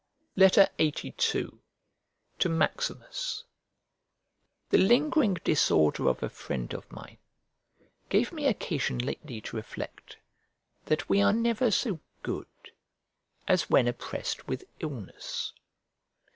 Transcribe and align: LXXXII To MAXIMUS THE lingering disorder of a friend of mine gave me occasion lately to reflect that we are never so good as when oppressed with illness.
LXXXII 0.35 1.59
To 2.39 2.49
MAXIMUS 2.49 3.43
THE 4.71 4.79
lingering 4.79 5.35
disorder 5.43 6.07
of 6.09 6.23
a 6.23 6.29
friend 6.31 6.73
of 6.73 6.91
mine 6.91 7.19
gave 8.09 8.31
me 8.31 8.47
occasion 8.47 8.97
lately 8.97 9.41
to 9.41 9.55
reflect 9.57 10.17
that 10.85 11.07
we 11.07 11.21
are 11.21 11.33
never 11.33 11.69
so 11.69 11.99
good 12.23 12.47
as 13.47 13.69
when 13.69 13.87
oppressed 13.87 14.47
with 14.47 14.63
illness. 14.79 15.53